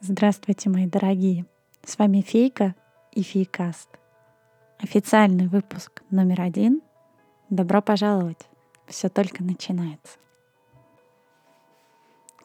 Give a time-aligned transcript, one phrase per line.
[0.00, 1.44] Здравствуйте, мои дорогие!
[1.84, 2.76] С вами Фейка
[3.10, 3.88] и Фейкаст.
[4.78, 6.82] Официальный выпуск номер один.
[7.50, 8.48] Добро пожаловать!
[8.86, 10.18] Все только начинается.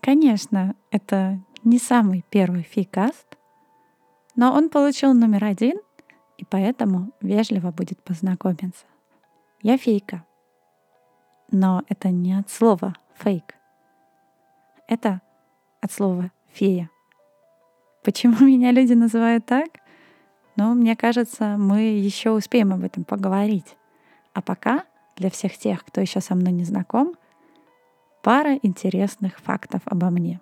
[0.01, 3.37] Конечно, это не самый первый фейкаст,
[4.35, 5.77] но он получил номер один,
[6.39, 8.85] и поэтому вежливо будет познакомиться.
[9.61, 10.25] Я фейка.
[11.51, 13.53] Но это не от слова фейк.
[14.87, 15.21] Это
[15.81, 16.89] от слова фея.
[18.03, 19.69] Почему меня люди называют так?
[20.55, 23.75] Ну, мне кажется, мы еще успеем об этом поговорить.
[24.33, 24.83] А пока
[25.15, 27.15] для всех тех, кто еще со мной не знаком,
[28.21, 30.39] пара интересных фактов обо мне.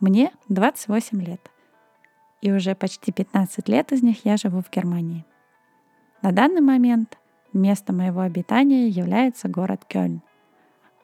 [0.00, 1.50] Мне 28 лет.
[2.42, 5.24] И уже почти 15 лет из них я живу в Германии.
[6.20, 7.18] На данный момент
[7.54, 10.20] местом моего обитания является город Кёльн.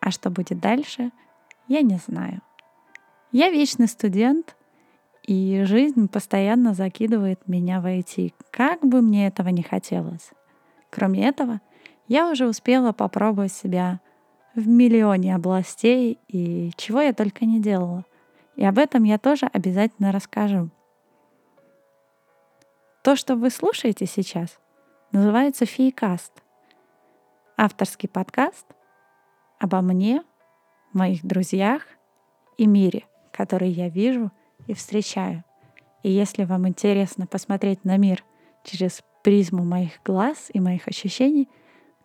[0.00, 1.10] А что будет дальше,
[1.68, 2.42] я не знаю.
[3.30, 4.56] Я вечный студент—
[5.22, 10.30] и жизнь постоянно закидывает меня в IT, как бы мне этого не хотелось.
[10.90, 11.60] Кроме этого,
[12.08, 14.00] я уже успела попробовать себя
[14.54, 18.04] в миллионе областей и чего я только не делала.
[18.56, 20.70] И об этом я тоже обязательно расскажу.
[23.02, 24.58] То, что вы слушаете сейчас,
[25.12, 26.32] называется Фейкаст.
[27.56, 28.66] Авторский подкаст
[29.58, 30.22] обо мне,
[30.92, 31.82] моих друзьях
[32.58, 34.32] и мире, который я вижу–
[34.66, 35.44] и встречаю.
[36.02, 38.24] И если вам интересно посмотреть на мир
[38.64, 41.48] через призму моих глаз и моих ощущений,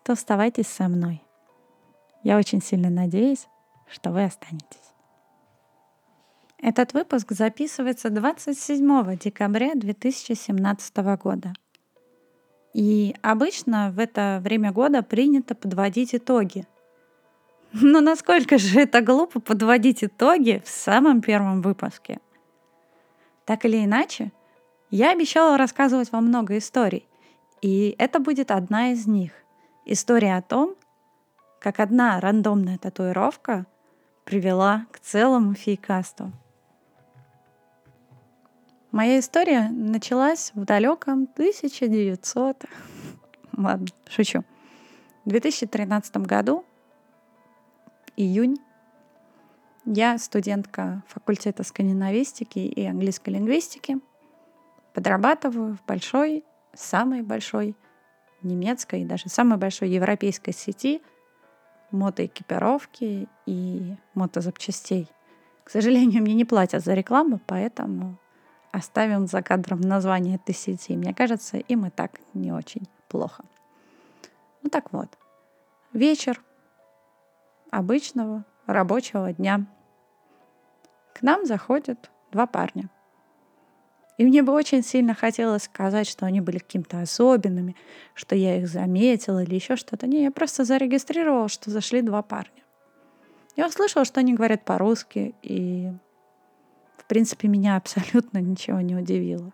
[0.03, 1.23] то оставайтесь со мной.
[2.23, 3.47] Я очень сильно надеюсь,
[3.89, 4.93] что вы останетесь.
[6.59, 11.53] Этот выпуск записывается 27 декабря 2017 года.
[12.73, 16.67] И обычно в это время года принято подводить итоги.
[17.73, 22.19] Но насколько же это глупо подводить итоги в самом первом выпуске–
[23.47, 24.33] так или иначе,
[24.91, 27.07] я обещала рассказывать вам много историй,
[27.61, 29.31] и это будет одна из них.
[29.85, 30.75] История о том,
[31.61, 33.65] как одна рандомная татуировка
[34.25, 36.33] привела к целому фейкасту.
[38.91, 42.65] Моя история началась в далеком 1900...
[43.55, 44.43] Ладно, шучу.
[45.23, 46.65] В 2013 году,
[48.17, 48.57] июнь,
[49.87, 53.99] я студентка факультета скандинавистики и английской лингвистики.
[54.93, 56.43] Подрабатываю в большой,
[56.73, 57.73] самой большой
[58.41, 61.01] немецкой и даже самой большой европейской сети
[61.91, 65.09] мотоэкипировки и мотозапчастей.
[65.63, 68.17] К сожалению, мне не платят за рекламу, поэтому
[68.73, 70.97] оставим за кадром название этой сети.
[70.97, 73.45] Мне кажется, им и так не очень плохо.
[74.63, 75.07] Ну так вот,
[75.93, 76.41] вечер
[77.71, 79.65] обычного рабочего дня–
[81.17, 82.89] к нам заходят два парня.
[84.17, 87.75] И мне бы очень сильно хотелось сказать, что они были какими-то особенными,
[88.13, 90.07] что я их заметила или еще что-то.
[90.07, 92.63] Не, я просто зарегистрировала, что зашли два парня.
[93.55, 95.91] Я услышала, что они говорят по-русски, и,
[96.97, 99.53] в принципе, меня абсолютно ничего не удивило.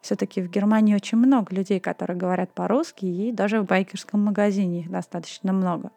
[0.00, 4.90] Все-таки в Германии очень много людей, которые говорят по-русски, и даже в байкерском магазине их
[4.90, 5.92] достаточно много.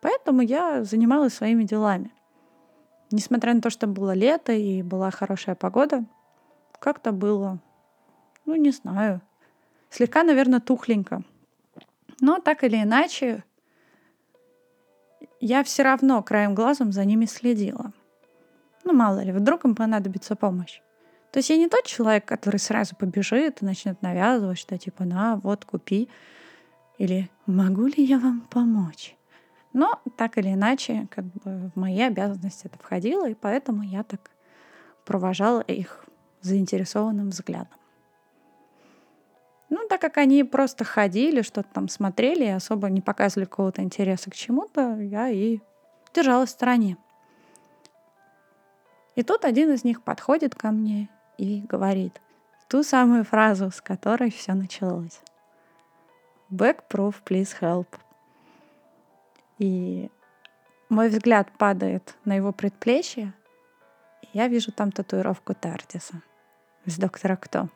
[0.00, 2.10] Поэтому я занималась своими делами.
[3.10, 6.04] Несмотря на то, что было лето и была хорошая погода,
[6.78, 7.58] как-то было,
[8.44, 9.20] ну, не знаю,
[9.90, 11.22] слегка, наверное, тухленько.
[12.20, 13.44] Но так или иначе,
[15.40, 17.92] я все равно краем глазом за ними следила.
[18.84, 20.80] Ну, мало ли, вдруг им понадобится помощь.
[21.32, 25.36] То есть я не тот человек, который сразу побежит и начнет навязывать, что типа, на,
[25.36, 26.08] вот, купи.
[26.98, 29.16] Или могу ли я вам помочь?
[29.76, 34.30] Но так или иначе, как бы в мои обязанности это входило, и поэтому я так
[35.04, 36.06] провожала их
[36.40, 37.78] заинтересованным взглядом.
[39.68, 44.30] Ну, так как они просто ходили, что-то там смотрели и особо не показывали какого-то интереса
[44.30, 45.60] к чему-то, я и
[46.14, 46.96] держалась в стороне.
[49.14, 52.22] И тут один из них подходит ко мне и говорит
[52.70, 55.20] ту самую фразу, с которой все началось.
[56.50, 57.88] Back proof, please help.
[59.58, 60.10] И
[60.88, 63.32] мой взгляд падает на его предплечье,
[64.22, 66.22] и я вижу там татуировку Тардиса
[66.84, 67.68] с доктора Кто.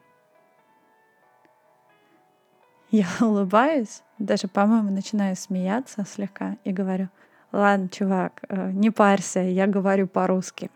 [2.91, 7.09] Я улыбаюсь, даже, по-моему, начинаю смеяться слегка и говорю,
[7.53, 10.71] ладно, чувак, э, не парься, я говорю по-русски.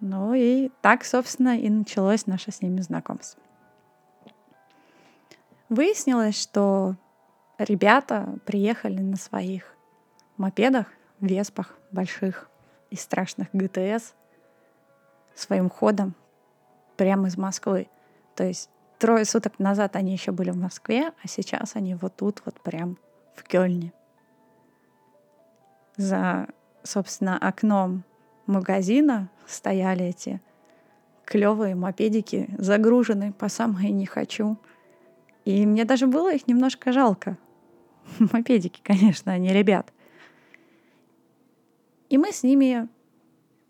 [0.00, 3.42] Ну и так, собственно, и началось наше с ними знакомство.
[5.68, 6.96] Выяснилось, что
[7.58, 9.74] ребята приехали на своих
[10.36, 10.86] мопедах,
[11.20, 12.48] веспах больших
[12.90, 14.14] и страшных ГТС
[15.34, 16.14] своим ходом
[16.96, 17.88] прямо из Москвы.
[18.34, 22.42] То есть трое суток назад они еще были в Москве, а сейчас они вот тут,
[22.44, 22.98] вот прям
[23.34, 23.92] в Кёльне.
[25.96, 26.48] За,
[26.82, 28.04] собственно, окном
[28.46, 30.40] магазина стояли эти
[31.24, 34.56] клевые мопедики, загруженные по самое не хочу.
[35.44, 37.38] И мне даже было их немножко жалко.
[38.32, 39.92] Мопедики, конечно, не ребят.
[42.08, 42.88] И мы с ними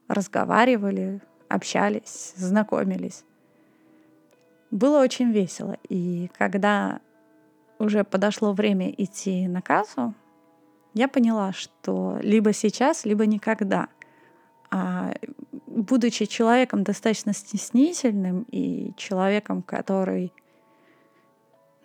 [0.09, 3.25] разговаривали, общались, знакомились.
[4.71, 5.77] Было очень весело.
[5.89, 7.01] И когда
[7.79, 10.15] уже подошло время идти на кассу,
[10.95, 13.89] я поняла, что либо сейчас, либо никогда.
[14.71, 15.15] А
[15.67, 20.33] будучи человеком достаточно стеснительным и человеком, который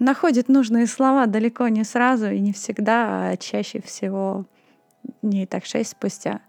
[0.01, 4.45] находит нужные слова далеко не сразу и не всегда, а чаще всего
[5.21, 6.41] дней так шесть спустя,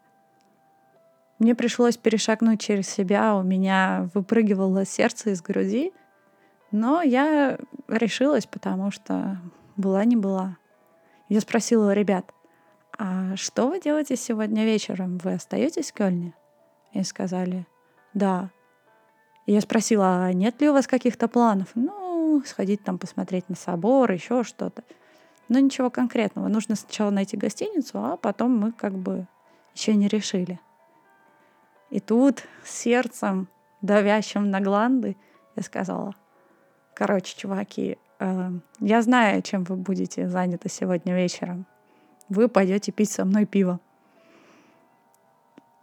[1.39, 5.93] мне пришлось перешагнуть через себя, у меня выпрыгивало сердце из груди,
[6.71, 7.59] но я
[7.89, 9.39] решилась, потому что
[9.77, 10.57] была не была.
[11.29, 12.33] Я спросила ребят,
[12.97, 15.19] а что вы делаете сегодня вечером?
[15.19, 16.35] Вы остаетесь в Кёльне?
[16.93, 17.67] И сказали,
[18.15, 18.51] да.
[19.47, 21.69] Я спросила, а нет ли у вас каких-то планов?
[21.75, 22.02] Ну,
[22.47, 24.83] сходить там посмотреть на собор, еще что-то.
[25.49, 26.49] Но ничего конкретного.
[26.49, 29.27] Нужно сначала найти гостиницу, а потом мы как бы
[29.75, 30.61] еще не решили.
[31.91, 33.49] И тут сердцем,
[33.83, 35.17] давящим на гланды,
[35.56, 36.15] я сказала,
[36.94, 38.50] короче, чуваки, э,
[38.81, 41.67] я знаю, чем вы будете заняты сегодня вечером.
[42.29, 43.79] Вы пойдете пить со мной пиво.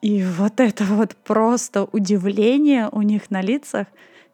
[0.02, 3.88] И вот это вот просто удивление у них на лицах,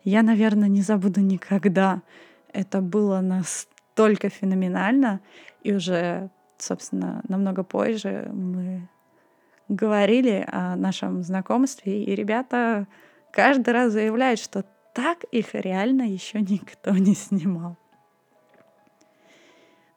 [0.06, 2.02] я, наверное, не забуду никогда.
[2.54, 5.20] Это было настолько феноменально.
[5.64, 8.88] И уже, собственно, намного позже мы
[9.68, 12.88] говорили о нашем знакомстве, и ребята
[13.32, 14.64] каждый раз заявляют, что
[14.94, 17.76] так их реально еще никто не снимал.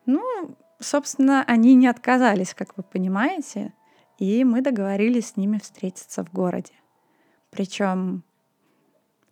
[0.06, 0.24] Ну,
[0.80, 3.74] собственно, они не отказались, как вы понимаете,
[4.16, 6.72] и мы договорились с ними встретиться в городе.
[7.50, 8.24] Причем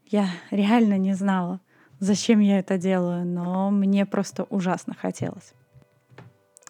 [0.08, 1.60] я реально не знала,
[1.98, 5.52] зачем я это делаю, но мне просто ужасно хотелось.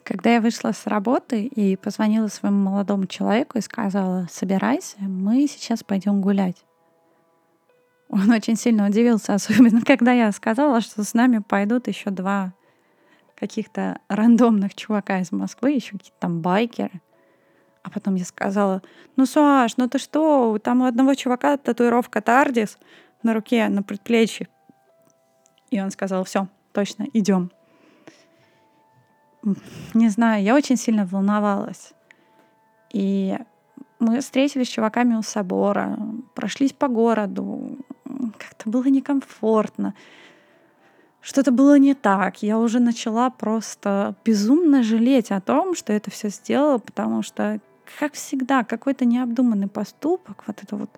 [0.05, 5.83] Когда я вышла с работы и позвонила своему молодому человеку и сказала, собирайся, мы сейчас
[5.83, 6.65] пойдем гулять.
[8.09, 12.55] Он очень сильно удивился, особенно когда я сказала, что с нами пойдут еще два
[13.35, 17.03] каких-то рандомных чувака из Москвы, еще какие-то там байкеры.
[17.83, 18.83] А потом я сказала,
[19.17, 22.79] ну, Саш, ну ты что, там у одного чувака татуировка Тардис
[23.27, 24.49] на руке, на предплечье.
[25.71, 27.51] И он сказал, все, точно, идем
[29.95, 31.93] не знаю, я очень сильно волновалась.
[32.93, 33.37] И
[33.99, 35.99] мы встретились с чуваками у собора,
[36.35, 37.79] прошлись по городу.
[38.39, 39.95] Как-то было некомфортно.
[41.21, 42.43] Что-то было не так.
[42.43, 47.61] Я уже начала просто безумно жалеть о том, что это все сделала, потому что,
[47.99, 50.91] как всегда, какой-то необдуманный поступок, вот это вот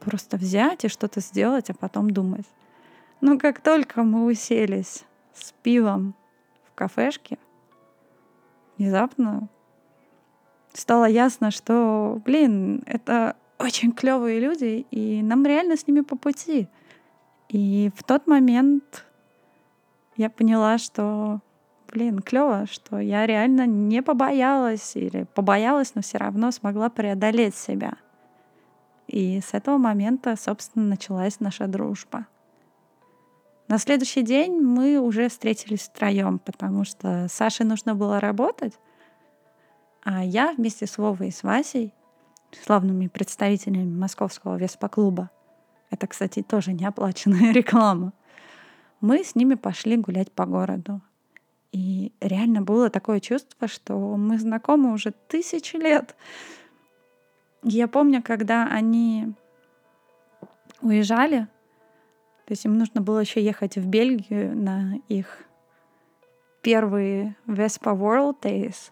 [0.00, 2.46] просто взять и что-то сделать, а потом думать.
[3.20, 5.04] Но как только мы уселись
[5.34, 6.14] с пивом
[6.64, 7.38] в кафешке,
[8.78, 9.48] внезапно
[10.72, 16.68] стало ясно, что, блин, это очень клевые люди, и нам реально с ними по пути.
[17.48, 19.04] И в тот момент
[20.16, 21.40] я поняла, что,
[21.92, 27.94] блин, клево, что я реально не побоялась или побоялась, но все равно смогла преодолеть себя.
[29.10, 32.28] И с этого момента, собственно, началась наша дружба.
[33.66, 38.78] На следующий день мы уже встретились втроем, потому что Саше нужно было работать,
[40.04, 41.92] а я вместе с Вовой и с Васей,
[42.64, 45.30] славными представителями московского Веспа-клуба,
[45.90, 48.12] это, кстати, тоже неоплаченная реклама,
[49.00, 51.00] мы с ними пошли гулять по городу.
[51.72, 56.14] И реально было такое чувство, что мы знакомы уже тысячи лет.
[57.62, 59.34] Я помню, когда они
[60.80, 61.46] уезжали,
[62.46, 65.44] то есть им нужно было еще ехать в Бельгию на их
[66.62, 68.90] первые Vespa World Days.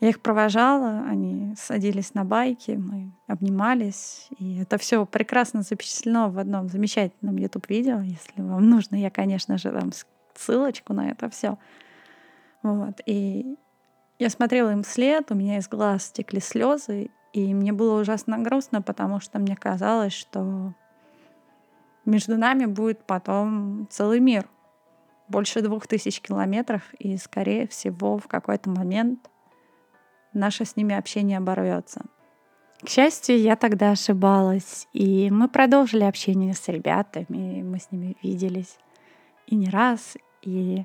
[0.00, 4.28] Я их провожала, они садились на байки, мы обнимались.
[4.38, 8.00] И это все прекрасно запечатлено в одном замечательном YouTube-видео.
[8.00, 9.90] Если вам нужно, я, конечно же, дам
[10.34, 11.58] ссылочку на это все.
[12.62, 13.00] Вот.
[13.04, 13.56] И
[14.20, 18.82] я смотрела им вслед, у меня из глаз текли слезы, и мне было ужасно грустно,
[18.82, 20.74] потому что мне казалось, что
[22.04, 24.46] между нами будет потом целый мир.
[25.28, 29.30] Больше двух тысяч километров, и, скорее всего, в какой-то момент
[30.34, 32.02] наше с ними общение оборвется.
[32.84, 38.76] К счастью, я тогда ошибалась, и мы продолжили общение с ребятами, мы с ними виделись
[39.46, 40.84] и не раз, и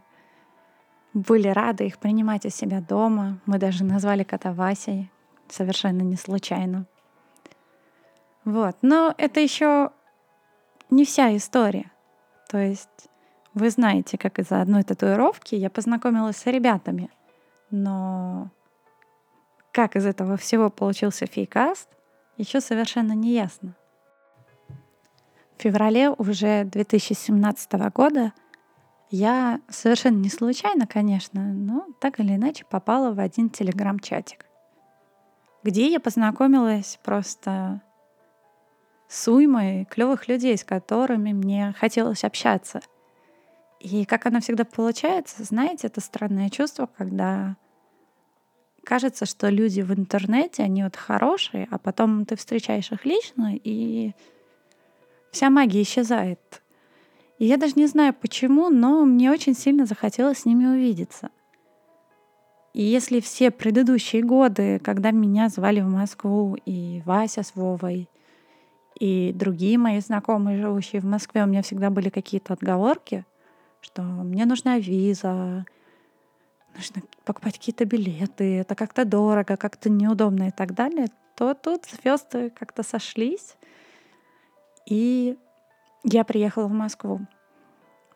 [1.15, 3.39] были рады их принимать у себя дома.
[3.45, 5.09] Мы даже назвали кота Васей,
[5.47, 6.85] совершенно не случайно.
[8.43, 8.75] Вот.
[8.81, 9.91] Но это еще
[10.89, 11.89] не вся история.
[12.49, 13.09] То есть
[13.53, 17.09] вы знаете, как из-за одной татуировки я познакомилась с ребятами.
[17.71, 18.51] Но
[19.71, 21.87] как из этого всего получился фейкаст,
[22.35, 23.73] еще совершенно не ясно.
[25.57, 28.33] В феврале уже 2017 года
[29.09, 34.45] я совершенно не случайно, конечно, но так или иначе попала в один телеграм-чатик,
[35.63, 37.81] где я познакомилась просто
[39.07, 42.81] с уймой клевых людей, с которыми мне хотелось общаться.
[43.79, 47.55] И как оно всегда получается, знаете, это странное чувство, когда
[48.83, 54.13] кажется, что люди в интернете, они вот хорошие, а потом ты встречаешь их лично, и
[55.31, 56.61] вся магия исчезает.
[57.37, 61.29] И я даже не знаю почему, но мне очень сильно захотелось с ними увидеться.
[62.73, 68.09] И если все предыдущие годы, когда меня звали в Москву, и Вася с Вовой,
[68.99, 73.25] и другие мои знакомые, живущие в Москве, у меня всегда были какие-то отговорки,
[73.81, 75.65] что мне нужна виза,
[76.75, 82.49] нужно покупать какие-то билеты, это как-то дорого, как-то неудобно и так далее, то тут звезды
[82.49, 83.55] как-то сошлись,
[84.85, 85.37] и
[86.05, 87.21] я приехала в Москву.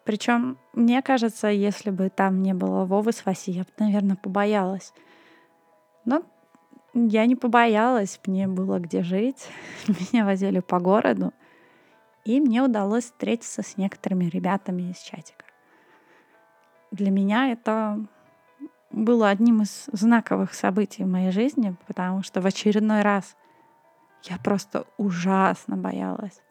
[0.06, 4.94] Причем, мне кажется, если бы там не было Вовы с Васей, я бы, наверное, побоялась.
[6.06, 6.24] Но
[6.94, 9.48] я не побоялась, мне было где жить.
[9.88, 11.34] Меня возили по городу.
[12.26, 15.46] И мне удалось встретиться с некоторыми ребятами из чатика.
[16.92, 18.06] Для меня это
[18.92, 23.36] было одним из знаковых событий в моей жизни, потому что в очередной раз
[24.24, 26.42] я просто ужасно боялась.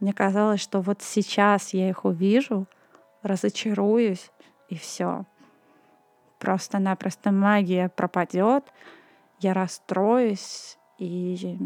[0.00, 2.66] Мне казалось, что вот сейчас я их увижу,
[3.22, 4.30] разочаруюсь,
[4.68, 5.26] и все.
[6.38, 8.64] Просто-напросто магия пропадет,
[9.40, 11.58] я расстроюсь, и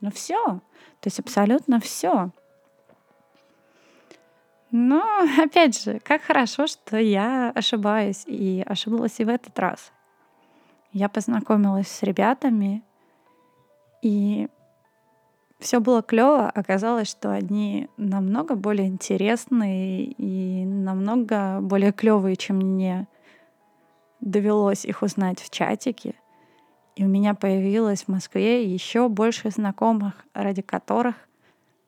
[0.00, 0.60] ну все.
[1.00, 2.30] То есть абсолютно все.
[4.70, 9.92] Но, опять же, как хорошо, что я ошибаюсь, и ошиблась и в этот раз.
[10.92, 12.82] Я познакомилась с ребятами,
[14.00, 14.48] и
[15.58, 16.50] все было клево.
[16.50, 23.06] Оказалось, что они намного более интересные и намного более клевые, чем мне
[24.20, 26.14] довелось их узнать в чатике.
[26.94, 31.16] И у меня появилось в Москве еще больше знакомых, ради которых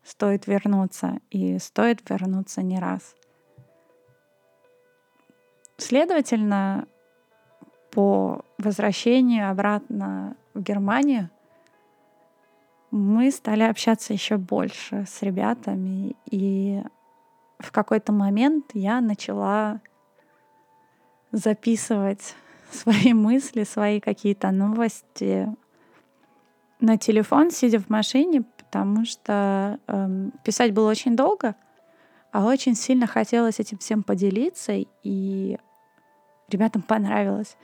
[0.02, 1.20] стоит вернуться.
[1.30, 3.14] И стоит вернуться не раз.
[5.78, 6.86] Следовательно,
[7.90, 11.30] по возвращению обратно в Германию
[12.90, 16.82] мы стали общаться еще больше с ребятами, и
[17.58, 19.80] в какой-то момент я начала
[21.32, 22.34] записывать
[22.70, 25.48] свои мысли, свои какие-то новости
[26.80, 31.56] на телефон, сидя в машине, потому что эм, писать было очень долго,
[32.30, 35.58] а очень сильно хотелось этим всем поделиться, и
[36.48, 37.56] ребятам понравилось.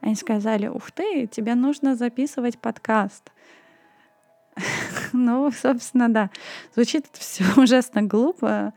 [0.00, 3.30] Они сказали, ух ты, тебе нужно записывать подкаст.
[5.12, 6.30] Ну, собственно, да.
[6.74, 8.72] Звучит все ужасно глупо,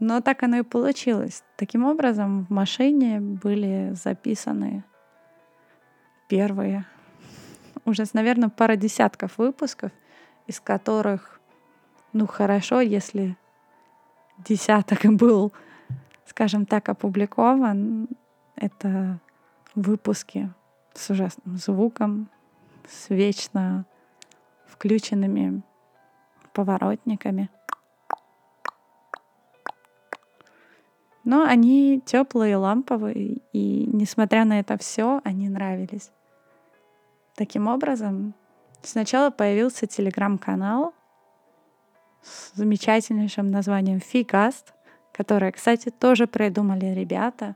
[0.00, 1.42] но так оно и получилось.
[1.56, 4.84] Таким образом, в машине были записаны
[6.28, 6.84] первые,
[7.84, 9.92] уже, наверное, пара десятков выпусков,
[10.46, 11.40] из которых,
[12.12, 13.36] ну, хорошо, если
[14.38, 15.52] десяток был,
[16.26, 18.08] скажем так, опубликован.
[18.56, 19.18] Это
[19.74, 20.52] выпуски
[20.94, 22.28] с ужасным звуком,
[22.86, 23.86] с вечно
[24.72, 25.62] включенными
[26.52, 27.50] поворотниками.
[31.24, 36.10] Но они теплые, ламповые, и несмотря на это все, они нравились.
[37.36, 38.34] Таким образом,
[38.82, 40.94] сначала появился телеграм-канал
[42.22, 44.74] с замечательнейшим названием Фигаст,
[45.12, 47.54] которое, кстати, тоже придумали ребята,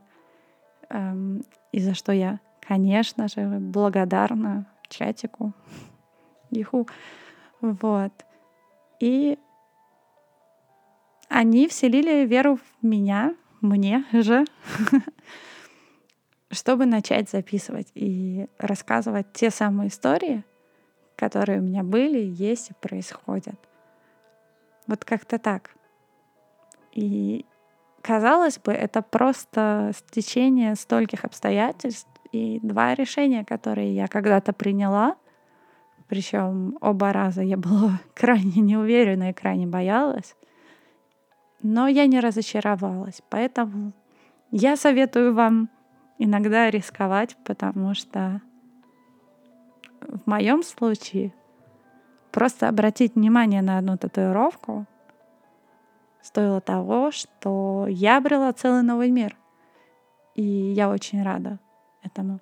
[0.89, 5.53] эм, и за что я, конечно же, благодарна чатику.
[6.51, 6.87] Иху.
[7.61, 8.11] Вот.
[8.99, 9.37] И
[11.29, 14.45] они вселили веру в меня, мне же,
[16.51, 20.43] чтобы начать записывать и рассказывать те самые истории,
[21.15, 23.59] которые у меня были, есть и происходят.
[24.87, 25.71] Вот как-то так.
[26.93, 27.45] И
[28.01, 35.17] казалось бы, это просто стечение стольких обстоятельств и два решения, которые я когда-то приняла,
[36.07, 40.35] Причем оба раза я была крайне неуверена и крайне боялась.
[41.61, 43.21] Но я не разочаровалась.
[43.29, 43.93] Поэтому
[44.51, 45.69] я советую вам
[46.17, 48.41] иногда рисковать, потому что
[50.01, 51.33] в моем случае
[52.31, 54.85] просто обратить внимание на одну татуировку
[56.21, 59.35] стоило того, что я обрела целый новый мир.
[60.35, 61.59] И я очень рада
[62.03, 62.39] этому.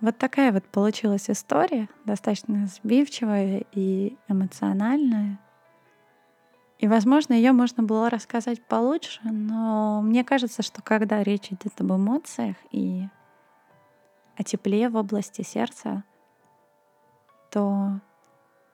[0.00, 5.38] Вот такая вот получилась история, достаточно сбивчивая и эмоциональная.
[6.78, 11.92] И, возможно, ее можно было рассказать получше, но мне кажется, что когда речь идет об
[11.92, 13.06] эмоциях и
[14.38, 16.04] о тепле в области сердца,
[17.50, 18.00] то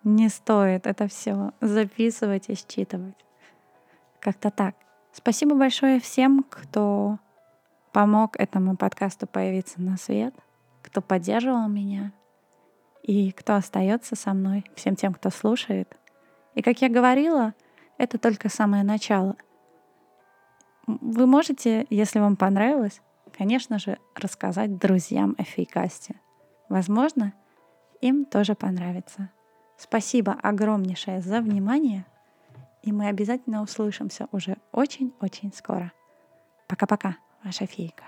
[0.04, 3.16] не стоит это все записывать и считывать.
[4.20, 4.76] Как-то так.
[5.12, 7.18] Спасибо большое всем, кто
[7.92, 10.34] помог этому подкасту появиться на свет,
[10.86, 12.12] кто поддерживал меня
[13.02, 15.96] и кто остается со мной, всем тем, кто слушает.
[16.54, 17.54] И как я говорила,
[17.98, 19.36] это только самое начало.
[20.86, 23.00] Вы можете, если вам понравилось,
[23.36, 26.20] конечно же, рассказать друзьям о фейкасте.
[26.68, 27.32] Возможно,
[28.00, 29.30] им тоже понравится.
[29.76, 32.06] Спасибо огромнейшее за внимание,
[32.82, 35.92] и мы обязательно услышимся уже очень-очень скоро.
[36.66, 38.04] Пока-пока, ваша фейка.